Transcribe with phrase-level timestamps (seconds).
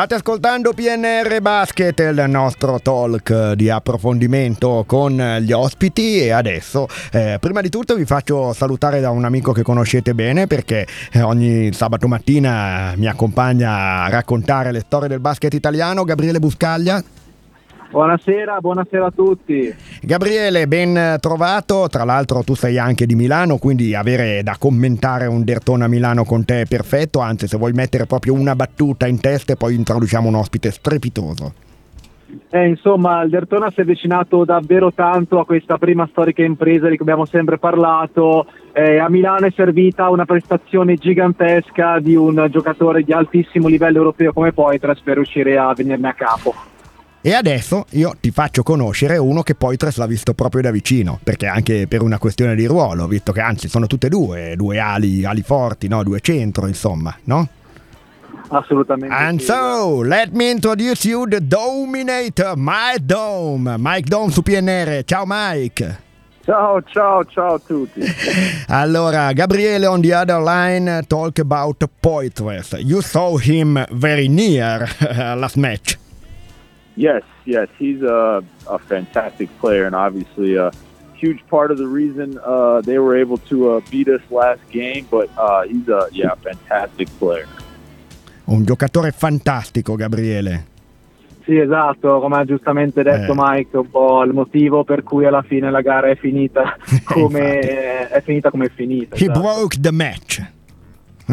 [0.00, 7.36] State ascoltando PNR Basket, il nostro talk di approfondimento con gli ospiti e adesso, eh,
[7.38, 11.70] prima di tutto vi faccio salutare da un amico che conoscete bene perché eh, ogni
[11.74, 17.19] sabato mattina mi accompagna a raccontare le storie del basket italiano, Gabriele Buscaglia.
[17.90, 19.74] Buonasera, buonasera a tutti.
[20.00, 21.88] Gabriele, ben trovato.
[21.88, 26.44] Tra l'altro tu sei anche di Milano, quindi avere da commentare un Dertona Milano con
[26.44, 27.18] te è perfetto.
[27.18, 31.52] Anzi, se vuoi mettere proprio una battuta in testa e poi introduciamo un ospite strepitoso.
[32.50, 36.94] Eh, insomma, il Dertona si è avvicinato davvero tanto a questa prima storica impresa di
[36.94, 38.46] cui abbiamo sempre parlato.
[38.72, 44.32] Eh, a Milano è servita una prestazione gigantesca di un giocatore di altissimo livello europeo
[44.32, 46.69] come Poitras per riuscire a venirne a capo.
[47.22, 51.46] E adesso io ti faccio conoscere uno che Poitres l'ha visto proprio da vicino, perché
[51.46, 55.24] anche per una questione di ruolo, visto che anzi sono tutte e due, due ali,
[55.26, 56.02] ali forti, no?
[56.02, 57.46] due centro, insomma, no?
[58.48, 59.14] Assolutamente.
[59.14, 59.46] And sì.
[59.46, 63.76] so, let me introduce you the Dominator, Mike Dome.
[63.78, 65.04] Mike Dome su PNR.
[65.04, 66.08] Ciao Mike.
[66.42, 68.00] Ciao, ciao, ciao a tutti.
[68.68, 72.72] Allora, Gabriele on the other line talk about Poitres.
[72.80, 74.88] You saw him very near
[75.36, 75.99] last match.
[76.96, 80.70] Yes, yes, he's a, a fantastic player and obviously a
[81.14, 85.06] huge part of the reason uh, they were able to uh, beat us last game.
[85.10, 87.46] But uh, he's a yeah, fantastic player.
[88.46, 90.66] Un giocatore fantastico, Gabriele.
[91.44, 93.36] Sì, esatto, come ha giustamente detto Eh.
[93.36, 98.22] Mike, un po' il motivo per cui alla fine la gara è finita come è
[98.22, 99.16] finita come è finita.
[99.16, 99.40] He esatto.
[99.40, 100.42] broke the match.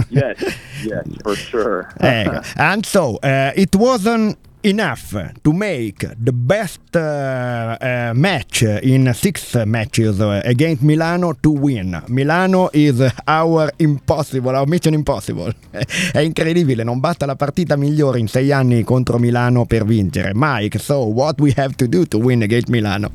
[0.10, 0.38] Yes,
[0.84, 1.88] yes, for sure.
[2.00, 2.42] Ecco.
[2.56, 9.56] And so, uh, it wasn't enough to make the best uh, uh, match in six
[9.66, 12.02] matches against Milano to win.
[12.10, 15.54] Milano is our impossible, our mission impossible.
[16.12, 20.32] È incredibile, non basta la partita migliore in sei anni contro Milano per vincere.
[20.34, 23.12] Mike, so what we have to do to win against Milano?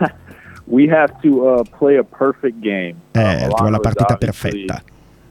[0.66, 2.96] we have to uh, play a perfect game.
[3.12, 4.82] Eh, Uh, la partita perfetta.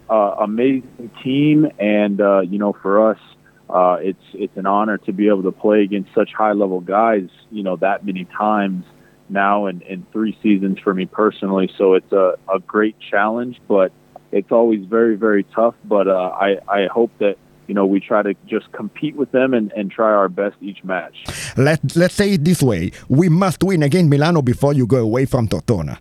[0.08, 3.18] Uh, amazing team, and uh, you know, for us,
[3.70, 7.30] uh, it's it's an honor to be able to play against such high level guys.
[7.52, 8.86] You know, that many times
[9.30, 11.72] now in, in three seasons for me personally.
[11.78, 13.92] So it's a, a great challenge, but
[14.32, 15.76] it's always very very tough.
[15.84, 17.38] But uh, I I hope that.
[17.68, 20.84] You know, we try to just compete with them and, and try our best each
[20.84, 21.26] match.
[21.58, 25.26] Let, let's say it this way we must win against Milano before you go away
[25.26, 25.98] from Tortona.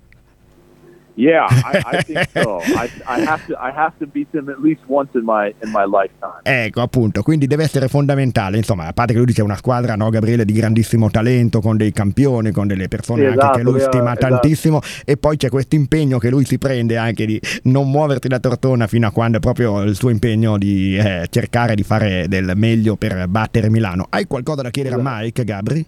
[1.16, 2.58] Yeah, I, I think so.
[2.60, 5.70] I, I have to I have to beat them at least once in my in
[5.70, 6.40] my lifetime.
[6.42, 8.56] Ecco, appunto, quindi deve essere fondamentale.
[8.56, 11.92] Insomma, a parte che lui dice una squadra, no, Gabriele, di grandissimo talento, con dei
[11.92, 14.26] campioni, con delle persone Sì, anche esatto, che lui vero, stima esatto.
[14.28, 14.80] tantissimo.
[15.04, 18.86] E poi c'è questo impegno che lui si prende anche di non muoverti da Tortona
[18.86, 22.96] fino a quando è proprio il suo impegno di eh, cercare di fare del meglio
[22.96, 24.06] per battere Milano.
[24.10, 25.86] Hai qualcosa da chiedere a Mike, Gabri?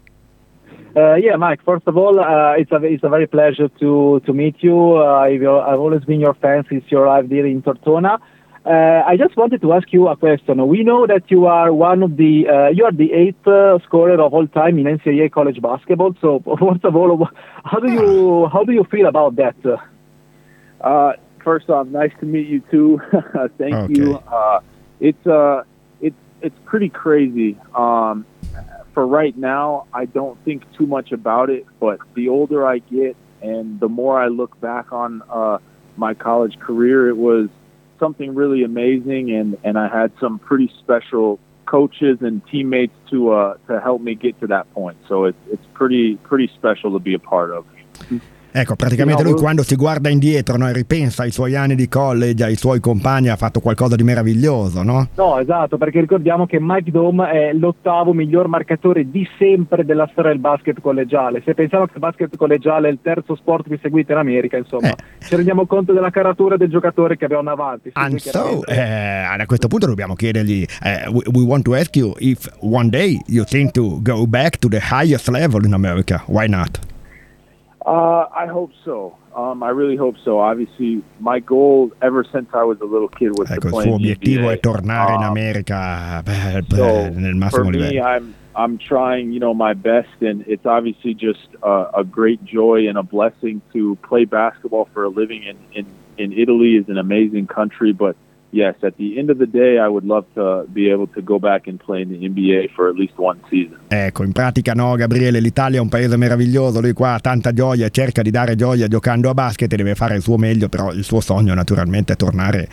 [0.96, 1.60] Uh, yeah, Mike.
[1.62, 4.96] First of all, uh, it's a it's a very pleasure to to meet you.
[4.96, 8.18] Uh, I've, I've always been your fan since you arrived here in Tortona.
[8.64, 10.66] Uh, I just wanted to ask you a question.
[10.66, 14.18] We know that you are one of the uh, you are the eighth uh, scorer
[14.18, 16.14] of all time in NCAA college basketball.
[16.20, 17.28] So first of all,
[17.62, 19.54] how do you how do you feel about that?
[20.80, 21.12] Uh,
[21.44, 23.00] first off, nice to meet you too.
[23.58, 23.94] Thank Okay.
[23.94, 24.14] you.
[24.16, 24.60] Uh,
[25.00, 25.62] it's uh
[26.00, 27.58] it's it's pretty crazy.
[27.74, 28.24] Um,
[28.96, 31.66] for right now, I don't think too much about it.
[31.78, 35.58] But the older I get, and the more I look back on uh,
[35.98, 37.50] my college career, it was
[38.00, 43.58] something really amazing, and and I had some pretty special coaches and teammates to uh,
[43.68, 44.96] to help me get to that point.
[45.08, 47.66] So it's it's pretty pretty special to be a part of.
[48.58, 51.74] Ecco, praticamente No, lui lui- quando si guarda indietro no, e ripensa ai suoi anni
[51.74, 55.08] di college, ai suoi compagni, ha fatto qualcosa di meraviglioso, no?
[55.14, 60.30] No, esatto, perché ricordiamo che Mike Dome è l'ottavo miglior marcatore di sempre della storia
[60.30, 61.42] del basket collegiale.
[61.44, 64.88] Se pensiamo che il basket collegiale è il terzo sport più seguito in America, insomma,
[64.88, 64.94] Eh.
[65.20, 67.90] ci rendiamo conto della caratura del giocatore che abbiamo davanti.
[67.90, 71.94] Sì, And so, eh, a questo punto dobbiamo chiedergli, eh, we, we want to ask
[71.94, 76.22] you if one day you think to go back to the highest level in America.
[76.26, 76.78] Why not?
[77.86, 79.14] Uh, I hope so.
[79.36, 80.40] Um, I really hope so.
[80.40, 83.84] Obviously, my goal ever since I was a little kid was Ecco, to il play
[83.84, 84.52] suo in the obiettivo NBA.
[84.52, 88.02] è tornare in Um, America beh, So nel for massimo me, livello.
[88.02, 92.88] I'm I'm trying, you know, my best, and it's obviously just uh, a great joy
[92.88, 95.44] and a blessing to play basketball for a living.
[95.44, 95.86] In in
[96.16, 98.16] in Italy is an amazing country, but
[98.50, 101.38] yes, at the end of the day, I would love to be able to go
[101.38, 103.78] back and play in the NBA for at least one season.
[103.88, 107.88] Ecco, in pratica no, Gabriele, l'Italia è un paese meraviglioso, lui qua ha tanta gioia,
[107.88, 111.04] cerca di dare gioia giocando a basket e deve fare il suo meglio, però il
[111.04, 112.68] suo sogno naturalmente è tornare...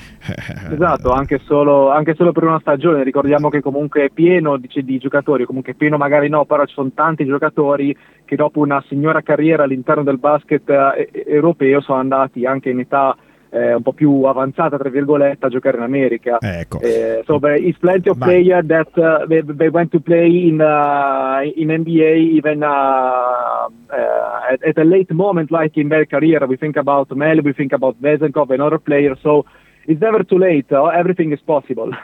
[0.71, 4.97] Esatto, anche solo, anche solo per una stagione, ricordiamo che comunque è pieno di, di
[4.97, 7.95] giocatori, comunque pieno magari no, però ci sono tanti giocatori
[8.25, 13.15] che dopo una signora carriera all'interno del basket eh, europeo sono andati anche in età
[13.53, 16.38] eh, un po' più avanzata, tra virgolette, a giocare in America.
[16.41, 16.79] Ecco.
[16.81, 18.27] Eh, so there is plenty of Vai.
[18.27, 24.51] players that uh, they, they went to play in uh, in NBA even uh, uh,
[24.51, 26.45] at, at a late moment, like in their career.
[26.47, 29.19] We think about Mel, we think about Vezenkov and other players.
[29.21, 29.45] So
[29.85, 30.71] it's never too late.
[30.71, 31.91] Uh, everything is possible.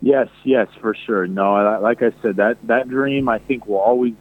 [0.00, 1.26] Yes, yes, for sure.
[1.26, 4.14] No, like I said, that that dream I think will always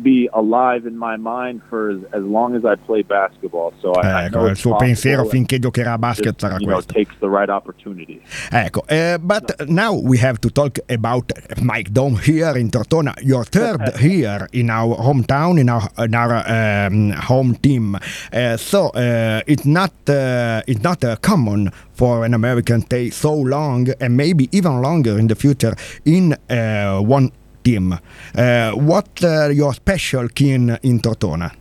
[0.00, 3.72] be alive in my mind for as, as long as I play basketball.
[3.80, 6.74] So I, I Ecco, know il suo pensiero finché giocherà a basket sarà you know,
[6.76, 6.92] questo.
[6.94, 8.22] takes the right opportunity.
[8.50, 11.30] Ecco, eh, but now we have to talk about
[11.60, 16.42] Mike Daum here in Tortona, your third here in our hometown, in our, in our
[16.46, 17.98] um, home team.
[18.32, 23.10] Uh, so uh, it's not uh, it's not uh, common for an American to stay
[23.10, 25.74] so long and maybe even longer in the future
[26.04, 27.30] in uh, one
[27.62, 27.98] team.
[28.34, 31.54] Uh, what uh, your special key in, in Tortona?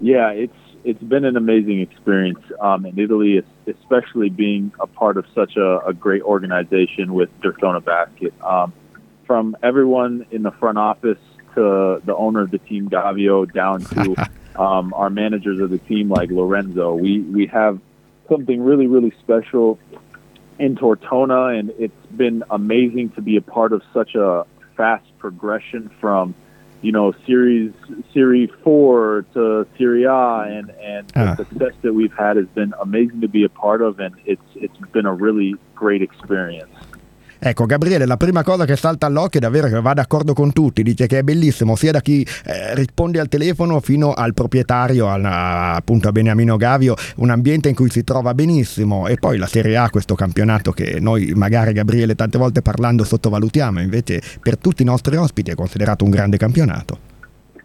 [0.00, 0.54] Yeah, it's
[0.84, 5.78] it's been an amazing experience um, in Italy, especially being a part of such a,
[5.86, 8.34] a great organization with Derthona Basket.
[8.42, 8.72] Um,
[9.26, 11.18] from everyone in the front office
[11.54, 14.28] to the owner of the team, Gavio, down to
[14.60, 17.78] um, our managers of the team like Lorenzo, we we have
[18.28, 19.78] something really really special
[20.58, 24.46] in Tortona, and it's been amazing to be a part of such a
[24.76, 26.34] fast progression from
[26.82, 27.72] you know, series
[28.12, 31.36] Series Four to Serie A, and and Ah.
[31.36, 34.42] the success that we've had has been amazing to be a part of, and it's
[34.56, 36.74] it's been a really great experience.
[37.44, 40.84] Ecco, Gabriele, la prima cosa che salta all'occhio è davvero che va d'accordo con tutti,
[40.84, 45.24] dice che è bellissimo, sia da chi eh, risponde al telefono fino al proprietario, al-
[45.24, 49.76] appunto a Beniamino Gavio, un ambiente in cui si trova benissimo e poi la Serie
[49.76, 54.86] A, questo campionato che noi magari Gabriele tante volte parlando sottovalutiamo, invece per tutti i
[54.86, 57.11] nostri ospiti è considerato un grande campionato.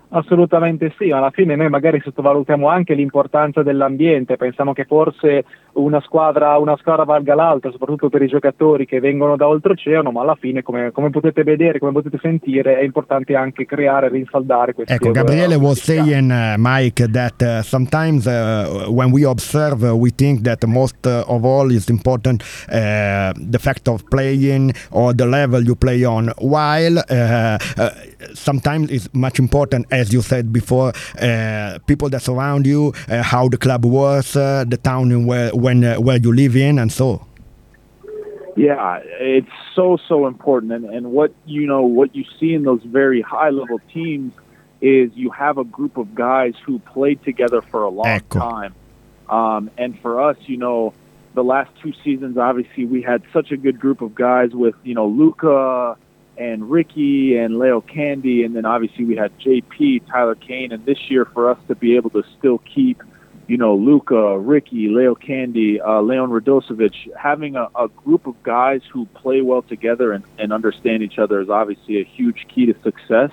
[0.10, 5.44] Assolutamente sì, alla fine noi magari sottovalutiamo anche l'importanza dell'ambiente, pensiamo che forse
[5.74, 10.22] una squadra, una squadra valga l'altra, soprattutto per i giocatori che vengono da oltreoceano, ma
[10.22, 14.74] alla fine come, come potete vedere, come potete sentire, è importante anche creare e rinsaldare
[14.74, 19.94] questi Ecco, Gabriele was saying, uh, Mike, that uh, sometimes uh, when we observe, uh,
[19.94, 25.14] we think that most uh, of all is important uh, the fact of playing or
[25.14, 27.90] the level you play on, while uh, uh,
[28.34, 33.48] sometimes it's much important, as you said before, uh, people that surround you, uh, how
[33.48, 36.92] the club works, uh, the town in where when uh, where you live in, and
[36.92, 37.26] so.
[38.56, 42.82] Yeah, it's so so important, and and what you know what you see in those
[42.84, 44.34] very high level teams
[44.82, 48.40] is you have a group of guys who played together for a long Ecco.
[48.40, 48.76] time,
[49.30, 50.94] um, and for us, you know,
[51.36, 54.96] the last two seasons, obviously, we had such a good group of guys with you
[54.96, 55.96] know Luca
[56.38, 61.10] and Ricky and Leo Candi, and then obviously we had JP, Tyler Cain, and this
[61.10, 63.02] year for us to be able to still keep
[63.48, 68.82] you know, Luca, Ricky, Leo Candi, uh, Leon Radosevic, having a, a group of guys
[68.92, 72.80] who play well together and, and understand each other is obviously a huge key to
[72.82, 73.32] success.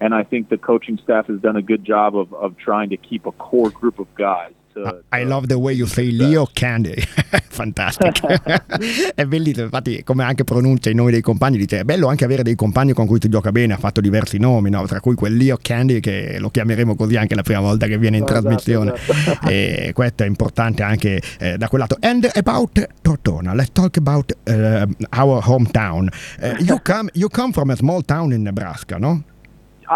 [0.00, 2.96] And I think the coaching staff has done a good job of, of trying to
[2.96, 4.54] keep a core group of guys.
[4.72, 6.94] To, I love the way you say Leo Candy,
[7.50, 8.26] fantastico.
[9.14, 12.42] è bellissimo, infatti come anche pronuncia i nomi dei compagni, dice è bello anche avere
[12.42, 14.86] dei compagni con cui tu gioca bene, ha fatto diversi nomi, no?
[14.86, 18.16] tra cui quel Leo Candy che lo chiameremo così anche la prima volta che viene
[18.16, 18.94] in Esatto, trasmissione.
[18.94, 19.48] esatto.
[19.48, 21.96] e questo è importante anche eh, da quel lato.
[22.00, 26.08] And about Tortona, let's talk about uh, our hometown.
[26.40, 29.22] Uh, you, come, you come from a small town in Nebraska, no?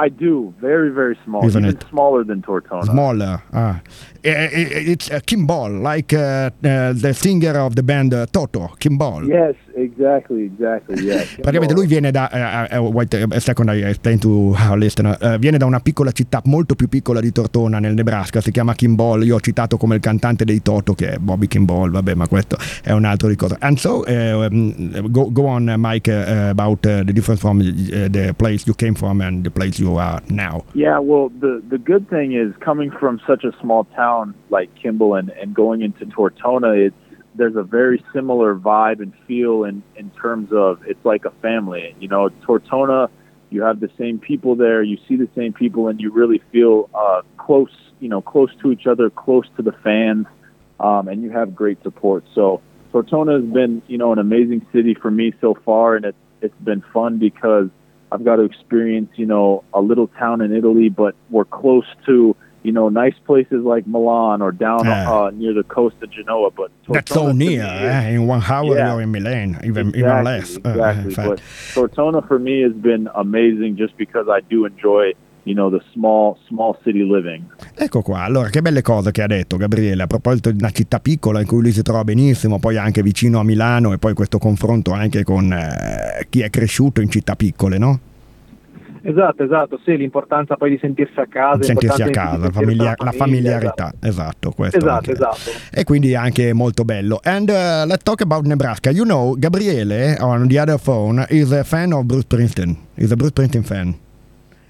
[0.04, 0.54] I do.
[0.60, 1.46] Very, very small.
[1.46, 1.84] Isn't even it?
[1.88, 2.84] smaller than Tortona.
[2.84, 3.42] Smaller.
[3.52, 3.80] Ah.
[4.22, 9.26] It's a kimball, like uh, uh, the singer of the band uh, Toto, Kimball.
[9.28, 11.37] Yes, exactly, exactly, yes.
[11.40, 15.38] Praticamente lui viene da, eh, eh, wait a second I explain to our listener, Eh,
[15.38, 19.23] viene da una piccola città molto più piccola di Tortona nel Nebraska, si chiama Kimball,
[19.23, 22.56] io ho citato come il cantante dei Toto che è Bobby Kimball, vabbè ma questo
[22.83, 23.56] è un altro ricordo.
[23.61, 27.61] And so, eh, um, go, go on uh, Mike uh, about uh, the difference from
[27.61, 30.64] uh, the place you came from and the place you are now.
[30.75, 35.14] Yeah, well, the the good thing is coming from such a small town like Kimball
[35.14, 37.05] and, and going into Tortona, it's
[37.37, 41.95] there's a very similar vibe and feel in in terms of it's like a family.
[42.00, 43.09] You know, Tortona,
[43.50, 46.88] you have the same people there, you see the same people, and you really feel
[46.95, 47.71] uh, close.
[48.00, 50.26] You know, close to each other, close to the fans,
[50.81, 52.25] um, and you have great support.
[52.35, 52.61] So.
[52.93, 56.55] Tortona has been, you know, an amazing city for me so far, and it's it's
[56.62, 57.69] been fun because
[58.12, 62.37] I've got to experience, you know, a little town in Italy, but we're close to,
[62.66, 65.08] you know, nice places like Milan or down Yeah.
[65.08, 66.50] uh, near the coast of Genoa.
[66.50, 67.62] But That's so Tortona near.
[67.64, 68.14] eh?
[68.16, 68.88] In one hour Yeah.
[68.88, 70.56] you're in Milan, even, exactly, even less.
[70.56, 71.12] uh, Exactly.
[71.14, 71.28] fact.
[71.28, 71.40] but
[71.75, 75.12] Tortona for me has been amazing just because I do enjoy,
[75.44, 77.44] you know, the small small city living.
[77.78, 80.99] Ecco qua, allora che belle cose che ha detto Gabriele a proposito di una città
[80.99, 84.38] piccola in cui lui si trova benissimo, poi anche vicino a Milano e poi questo
[84.38, 88.00] confronto anche con eh, chi è cresciuto in città piccole, no?
[89.08, 91.62] Esatto, esatto, sì, l'importanza poi di sentirsi a casa.
[91.62, 95.12] Sentirsi a casa, con la famiglia, familiarità, esatto, questo Esatto, anche.
[95.12, 95.50] esatto.
[95.70, 97.20] E quindi anche molto bello.
[97.22, 98.90] And uh, let's talk about Nebraska.
[98.90, 102.76] You know, Gabriele on the other phone is a fan of Bruce Springsteen.
[102.96, 103.94] He's a Bruce Springsteen fan.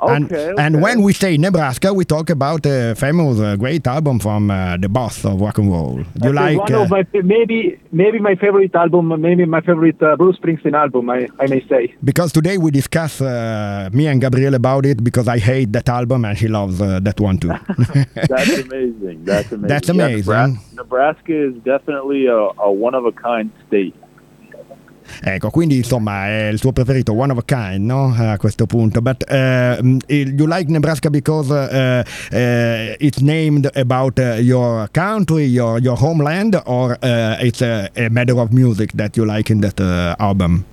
[0.01, 4.19] And, Okay, and when we say Nebraska, we talk about a famous, uh, great album
[4.19, 6.03] from uh, the boss of rock and roll.
[6.23, 6.59] You like?
[6.59, 10.75] one uh, of my maybe maybe my favorite album, maybe my favorite uh, Bruce Springsteen
[10.75, 11.95] album, I, I may say.
[12.05, 16.25] because today we discuss uh, me and Gabriele about it because I hate that album
[16.25, 17.49] and he loves uh, that one too.
[18.15, 19.25] That's amazing.
[19.25, 19.69] That's amazing.
[19.69, 20.19] That's Yeah, amazing.
[20.19, 23.95] Nebraska, Nebraska is definitely a, a one of a kind state.
[25.23, 28.15] Ecco, quindi insomma è il suo preferito, one of a kind, no?
[28.17, 29.01] A questo punto.
[29.01, 35.81] But uh, you like Nebraska because uh, uh, it's named about uh, your country, your
[35.81, 39.81] your homeland, or it's a, a matter of music that you like in that
[40.19, 40.65] album?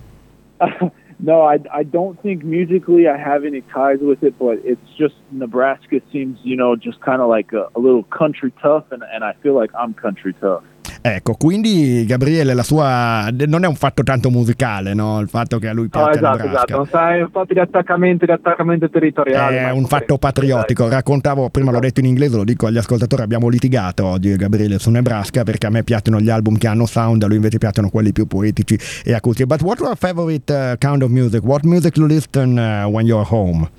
[1.20, 5.16] no, I, I don't think musically I have any ties with it, but it's just
[5.32, 9.24] Nebraska seems, you know, just kind of like a, a little country tough, and, and
[9.24, 10.63] I feel like I'm country tough.
[11.05, 15.19] Ecco, quindi Gabriele, la sua non è un fatto tanto musicale, no?
[15.19, 16.55] Il fatto che a lui No, piace esatto, Nebraska.
[16.63, 16.75] esatto.
[16.77, 19.57] Non sai, un fatto di attaccamento, di attaccamento territoriale.
[19.60, 23.50] È un fatto patriottico, raccontavo, prima l'ho detto in inglese, lo dico agli ascoltatori, abbiamo
[23.50, 27.27] litigato oggi Gabriele su Nebraska perché a me piacciono gli album che hanno sound, a
[27.27, 29.45] lui invece piacciono quelli più poetici e acustici.
[29.45, 31.43] But what your favorite uh, kind of music?
[31.43, 33.69] What music you listen uh, when you're home?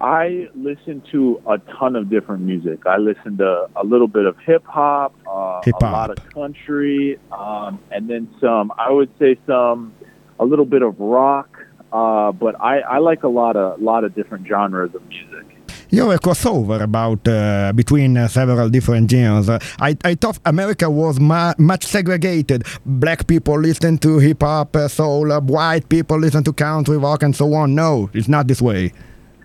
[0.00, 2.86] I listen to a ton of different music.
[2.86, 7.78] I listen to a little bit of hip hop, uh, a lot of country, um,
[7.90, 8.72] and then some.
[8.78, 9.94] I would say some,
[10.38, 11.50] a little bit of rock.
[11.90, 15.46] Uh, but I, I like a lot of lot of different genres of music.
[15.90, 19.48] You're a crossover about uh, between uh, several different genres.
[19.48, 22.64] Uh, I, I thought America was ma- much segregated.
[22.84, 25.32] Black people listen to hip hop, uh, soul.
[25.32, 27.74] Uh, white people listen to country rock, and so on.
[27.74, 28.92] No, it's not this way.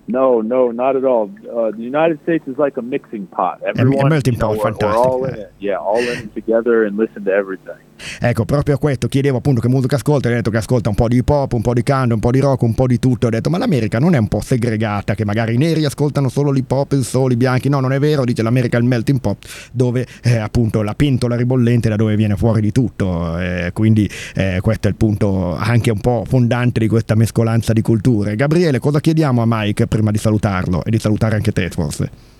[0.08, 1.32] No, no, not at all.
[1.50, 3.62] Uh, the United States is like a mixing pot.
[3.64, 5.48] Everyone, melting you know, pot, we're, we're all in fantastic.
[5.48, 5.54] it.
[5.60, 7.78] Yeah, all in it together and listen to everything.
[8.20, 11.18] Ecco, proprio questo chiedevo appunto che musica ascolta, hai detto che ascolta un po' di
[11.18, 13.28] hip hop, un po' di country, un po' di rock, un po' di tutto.
[13.28, 16.52] Ho detto, ma l'America non è un po' segregata, che magari i neri ascoltano solo
[16.52, 17.70] l'hip hop, il soul, i bianchi.
[17.70, 21.36] No, non è vero, dice l'America è il melting pot, dove è appunto la pentola
[21.36, 23.40] ribollente da dove viene fuori di tutto.
[23.40, 27.82] Eh, quindi eh, questo è il punto anche un po' fondante di questa mescolanza di
[27.82, 28.36] culture.
[28.36, 32.33] Gabriele, cosa chiediamo a Mike prima di salutarlo e di salutare anche te forse?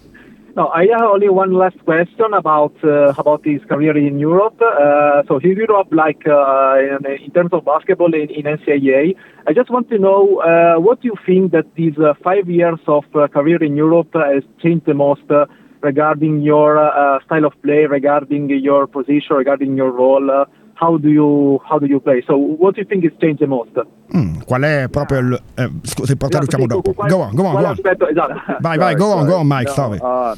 [0.56, 4.62] No, I have only one last question about uh, about his career in Europe.
[4.62, 9.16] Uh, so he grew up like uh, in, in terms of basketball in, in NCAA.
[9.48, 13.04] I just want to know uh, what you think that these uh, five years of
[13.16, 15.48] uh, career in Europe has changed the most uh,
[15.82, 20.46] regarding your uh, style of play, regarding your position, regarding your role.
[20.84, 22.22] How do you how do you play?
[22.28, 23.72] So what do you think is changed the most?
[24.14, 25.42] Mm, qual è proprio il...
[25.56, 26.94] Eh, scusi, poi Esatto, dopo.
[26.94, 27.72] qual- Go on, go on, go on.
[27.72, 28.34] aspetto- esatto.
[28.60, 30.00] Vai, vai, Sorry, go on, go on, Mike, No, sorry.
[30.02, 30.36] Uh,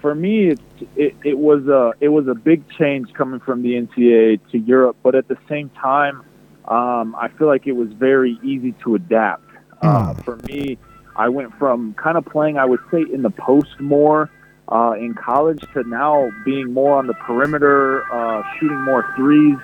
[0.00, 0.60] for me, it,
[0.96, 4.96] it it was a it was a big change coming from the NCAA to Europe,
[5.02, 6.20] but at the same time,
[6.68, 9.42] um, I feel like it was very easy to adapt.
[9.82, 10.24] Uh, Mm.
[10.24, 10.76] For me,
[11.16, 14.28] I went from kind of playing, I would say, in the post more
[14.70, 19.58] uh, in college to now being more on the perimeter, uh, shooting more threes.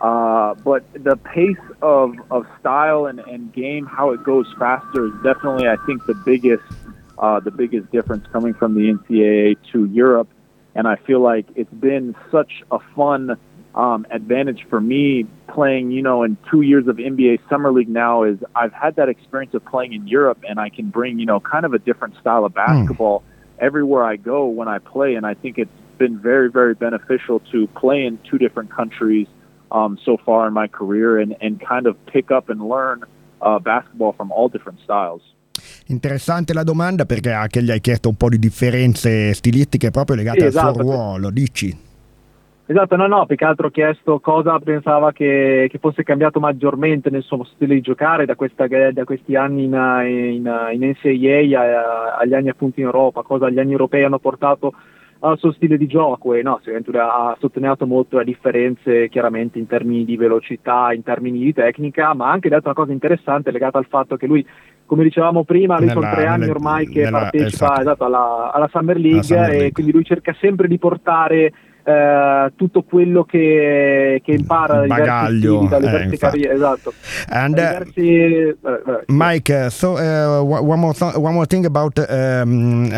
[0.00, 5.12] Uh, but the pace of, of style and, and game, how it goes faster, is
[5.22, 6.64] definitely, I think, the biggest
[7.20, 10.28] uh, the biggest difference coming from the NCAA to Europe.
[10.74, 13.36] And I feel like it's been such a fun
[13.74, 18.24] um, advantage for me playing, you know, in two years of NBA Summer League now
[18.24, 21.40] is I've had that experience of playing in Europe and I can bring, you know,
[21.40, 23.22] kind of a different style of basketball
[23.58, 25.14] everywhere I go when I play.
[25.14, 29.28] And I think it's been very, very beneficial to play in two different countries
[29.70, 33.00] um, so far in my career and, and kind of pick up and learn
[33.40, 35.22] uh, basketball from all different styles.
[35.86, 40.38] Interessante la domanda perché anche gli hai chiesto un po' di differenze stilistiche proprio legate
[40.38, 40.72] Sì, al esatto.
[40.74, 41.88] suo ruolo, dici?
[42.66, 47.10] Esatto, no, no, più che altro ho chiesto cosa pensava che, che fosse cambiato maggiormente
[47.10, 52.16] nel suo stile di giocare da, questa- da questi anni in, in, in NCAA a-
[52.20, 54.72] agli anni appunto in Europa, cosa gli anni europei hanno portato
[55.20, 56.60] al suo stile di gioco e no,
[56.94, 62.28] ha sottolineato molto le differenze chiaramente in termini di velocità, in termini di tecnica, ma
[62.28, 64.46] ha anche detto una cosa interessante legata al fatto che lui
[64.86, 67.80] come dicevamo prima, lui nella, sono tre anni ormai che nella, partecipa esatto.
[67.80, 72.52] Esatto, alla, alla, Summer League, Summer League e quindi lui cerca sempre di portare Uh,
[72.56, 76.10] tutto quello che, che impara bagaglio eh,
[76.52, 76.92] esatto.
[77.28, 82.90] And uh, diversi, uh, Mike eh, so one more th- one more thing about um,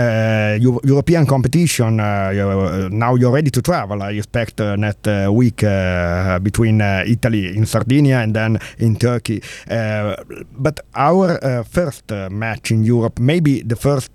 [0.82, 6.80] European competition now you're ready to travel I expect uh, next uh, week uh, between
[6.80, 9.42] Italy in Sardinia and then in Turkey.
[9.66, 14.14] But our first match in Europe maybe the first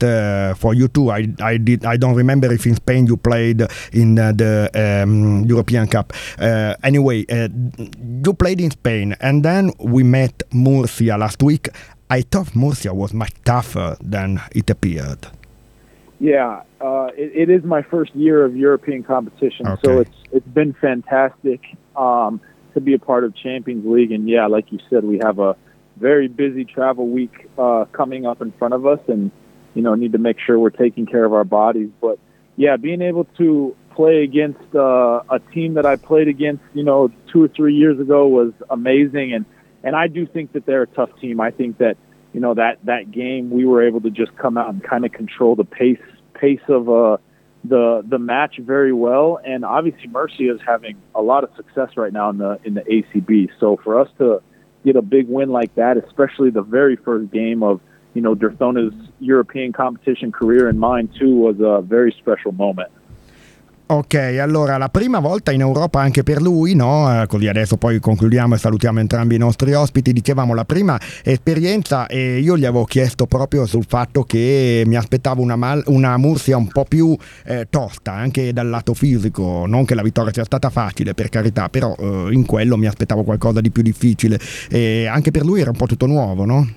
[0.57, 4.15] for you too I, I did I don't remember if in Spain you played in
[4.15, 6.13] the um, European Cup.
[6.39, 7.49] Uh, anyway, uh,
[8.25, 11.69] you played in Spain, and then we met Murcia last week.
[12.09, 15.27] I thought Murcia was much tougher than it appeared.
[16.19, 19.81] Yeah, uh, it, it is my first year of European competition, okay.
[19.83, 21.61] so it's it's been fantastic
[21.95, 22.41] um,
[22.73, 24.11] to be a part of Champions League.
[24.11, 25.55] And yeah, like you said, we have a
[25.97, 29.31] very busy travel week uh, coming up in front of us, and
[29.75, 31.89] you know need to make sure we're taking care of our bodies.
[32.01, 32.17] But
[32.55, 37.11] yeah, being able to play against uh, a team that I played against, you know,
[37.33, 39.43] two or three years ago was amazing, and
[39.83, 41.41] and I do think that they're a tough team.
[41.41, 41.97] I think that
[42.31, 45.11] you know that that game we were able to just come out and kind of
[45.11, 45.97] control the pace
[46.35, 47.17] pace of uh,
[47.63, 52.13] the the match very well, and obviously Murcia is having a lot of success right
[52.13, 53.49] now in the in the ACB.
[53.59, 54.43] So for us to
[54.85, 57.81] get a big win like that, especially the very first game of
[58.13, 62.91] you know Derthona's European competition career and mine too, was a very special moment.
[63.89, 67.21] Ok, allora la prima volta in Europa anche per lui, no?
[67.21, 70.11] Eh, così adesso poi concludiamo e salutiamo entrambi i nostri ospiti.
[70.11, 75.41] Dicevamo la prima esperienza e io gli avevo chiesto proprio sul fatto che mi aspettavo
[75.41, 77.15] una, mal- una Mursia un po' più
[77.45, 79.63] eh, tosta anche dal lato fisico.
[79.65, 83.23] Non che la vittoria sia stata facile, per carità, però eh, in quello mi aspettavo
[83.23, 84.37] qualcosa di più difficile.
[84.69, 86.67] E anche per lui era un po' tutto nuovo, no?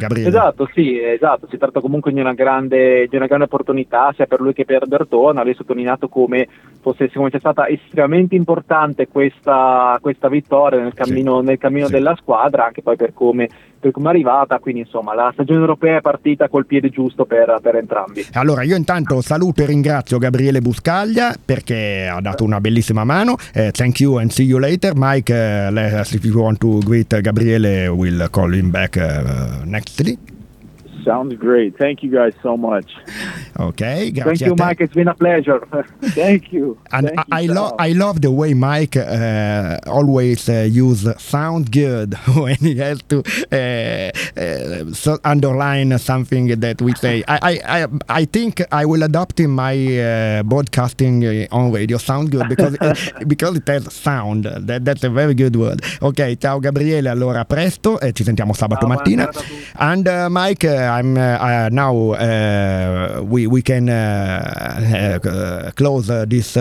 [0.00, 0.28] Gabriele.
[0.28, 1.46] Esatto, sì, esatto.
[1.48, 4.86] Si tratta comunque di una, grande, di una grande opportunità sia per lui che per
[4.86, 5.44] Bertone.
[5.44, 6.48] Lei ha sottolineato come
[6.80, 11.46] fosse come sia stata estremamente importante questa, questa vittoria nel cammino, sì.
[11.46, 11.92] nel cammino sì.
[11.92, 13.48] della squadra, anche poi per come,
[13.80, 14.58] per come, è arrivata.
[14.58, 18.26] Quindi insomma la stagione europea è partita col piede giusto per, per entrambi.
[18.34, 23.36] Allora io intanto saluto e ringrazio Gabriele Buscaglia perché ha dato una bellissima mano.
[23.54, 24.92] Uh, thank you and see you later.
[24.94, 30.39] Mike, uh, if you want to greet Gabriele, we'll call him back uh, next week.
[31.04, 31.76] Sounds great.
[31.78, 32.92] Thank you guys so much.
[33.58, 34.80] Okay, Thank you, Mike.
[34.80, 35.60] It's been a pleasure.
[36.02, 36.78] Thank you.
[36.92, 41.70] And Thank I, I love I love the way Mike uh, always uh, use sound
[41.72, 44.10] good when he has to uh,
[44.40, 47.24] uh, so underline something that we say.
[47.28, 51.98] I, I, I think I will adopt in my uh, broadcasting uh, on radio.
[51.98, 54.44] Sound good because it, because it has sound.
[54.44, 55.82] That, that's a very good word.
[56.00, 57.08] Ok, ciao Gabriele.
[57.08, 59.30] Allora presto e ci sentiamo sabato ciao, mattina.
[59.74, 60.89] And Mike.
[60.90, 66.54] I'm uh, uh, now uh, we we can uh, uh, close uh, this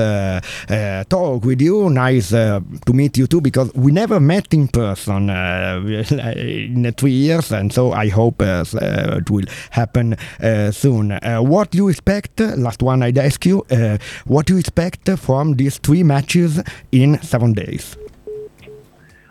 [1.09, 1.89] talk with you.
[1.89, 7.73] Nice to meet you too because we never met in person in three years, and
[7.73, 10.15] so I hope it will happen
[10.71, 11.19] soon.
[11.49, 12.39] what do you expect?
[12.39, 13.65] Last one I'd ask you.
[14.25, 16.61] what do you expect from these three matches
[16.91, 17.97] in seven days?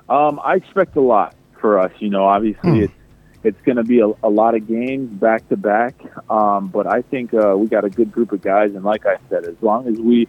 [0.08, 1.92] Um, I expect a lot for us.
[1.98, 2.82] You know, obviously mm.
[2.84, 2.97] it's
[3.42, 5.94] it's going to be a, a, lot of games back to back.
[6.28, 9.18] Um, but I think uh, we got a good group of guys, and like I
[9.28, 10.28] said, as long as we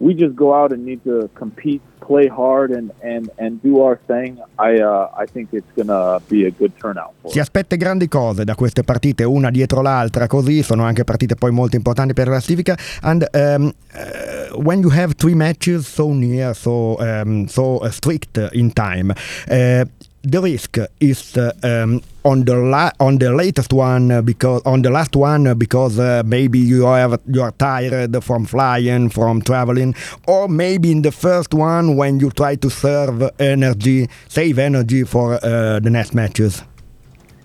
[0.00, 3.98] we just go out and need to compete, play hard, and and and do our
[4.06, 7.12] thing, I uh, I think it's gonna be a good turnout.
[7.26, 11.50] si aspetta grandi cose da queste partite, una dietro l'altra, così sono anche partite poi
[11.50, 12.76] molto importanti per la classifica.
[13.02, 18.72] And um, uh, when you have three matches so near, so um, so strict in
[18.72, 19.12] time.
[19.48, 19.84] Uh,
[20.22, 24.82] the risk is uh, um, on the la- on the latest one uh, because on
[24.82, 29.40] the last one uh, because uh, maybe you are you are tired from flying from
[29.40, 29.94] traveling
[30.26, 35.34] or maybe in the first one when you try to serve energy save energy for
[35.42, 36.62] uh, the next matches.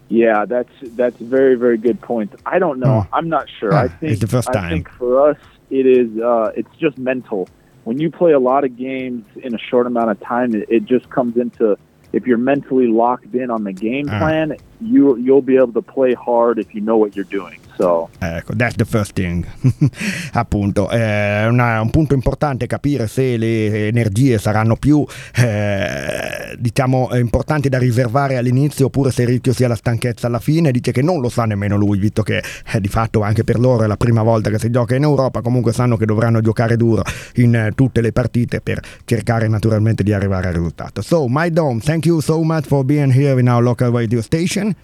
[0.09, 2.35] Yeah that's that's very very good point.
[2.45, 3.01] I don't know.
[3.01, 3.15] Hmm.
[3.15, 3.73] i'm not sure.
[3.73, 4.65] I think it's the first time.
[4.65, 5.37] i think for us
[5.69, 7.47] it is uh, it's just mental.
[7.85, 10.85] When you play a lot of games in a short amount of time it, it
[10.85, 11.77] just comes into
[12.15, 14.19] if you're mentally locked in on the game uh-huh.
[14.19, 17.59] plan, you you'll be able to play hard if you know what you're doing.
[17.77, 19.45] So Ecco, that's the first thing.
[20.33, 27.19] Appunto, è una- un punto importante capire se le energie saranno più, eh, diciamo, eh,
[27.19, 30.71] importanti da riservare all'inizio oppure se il rischio sia la stanchezza alla fine.
[30.71, 33.83] Dice che non lo sa nemmeno lui, visto che eh, di fatto anche per loro
[33.83, 35.41] è la prima volta che si gioca in Europa.
[35.41, 37.03] Comunque sanno che dovranno giocare duro
[37.35, 41.01] in eh, tutte le partite per cercare naturalmente di arrivare al risultato.
[41.01, 44.75] So, my dome, thank you so much for being here in our local radio station.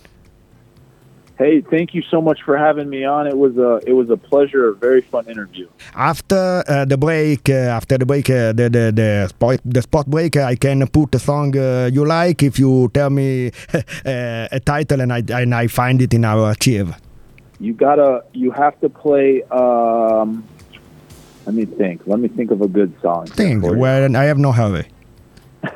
[1.42, 3.28] Hey, thank you so much for having me on.
[3.28, 5.68] It was a it was a pleasure, a very fun interview.
[5.96, 10.06] After uh, the break, uh, after the break, uh, the the the spot the spot
[10.08, 14.60] break, I can put a song uh, you like if you tell me uh, a
[14.60, 16.94] title and I and I find it in our archive.
[17.60, 19.44] You gotta you have to play.
[19.52, 20.44] Um,
[21.46, 22.02] let me think.
[22.06, 23.26] Let me think of a good song.
[23.26, 23.64] Think.
[23.64, 24.88] Well, I have no hurry.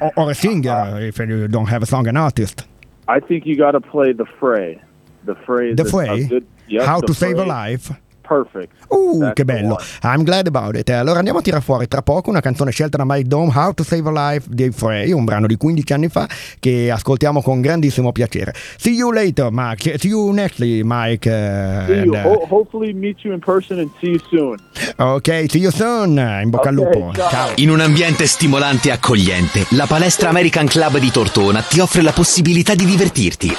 [0.00, 2.64] or, or a singer if you don't have a song, an artist.
[3.08, 4.80] I think you got to play the fray.
[5.24, 6.26] The phrase The Fray?
[6.26, 7.90] good- yep, How The to save a life.
[8.30, 8.72] Perfect.
[8.86, 9.74] Uh, That's che bello.
[9.74, 9.84] one.
[10.14, 10.88] I'm glad about it.
[10.90, 13.82] Allora andiamo a tirare fuori tra poco una canzone scelta da Mike Dome, How to
[13.82, 16.28] Save a Life dei Frey, un brano di 15 anni fa
[16.60, 18.54] che ascoltiamo con grandissimo piacere.
[18.76, 19.98] See you later, Mike.
[19.98, 21.28] See you nextly, Mike.
[21.28, 22.14] uh, See you.
[22.14, 24.56] and, uh, Ho- hopefully, meet you in person and see you soon.
[24.96, 26.16] ok, see you soon.
[26.42, 27.12] In bocca al Ok, lupo.
[27.12, 27.28] ciao.
[27.30, 27.48] Ciao.
[27.56, 32.12] In un ambiente stimolante e accogliente, la palestra American Club di Tortona ti offre la
[32.12, 33.52] possibilità di divertirti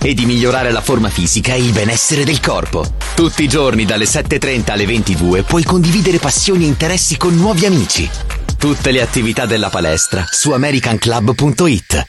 [0.00, 2.84] e di migliorare la forma fisica e il benessere del corpo.
[3.16, 8.08] Tutti giorni dalle 7.30 alle 22 puoi condividere passioni e interessi con nuovi amici.
[8.58, 12.06] Tutte le attività della palestra su americanclub.it.